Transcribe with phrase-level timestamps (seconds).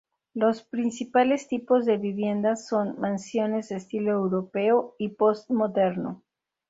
[0.33, 6.23] Los principales tipos de vivienda son mansiones de estilo europeo y postmoderno.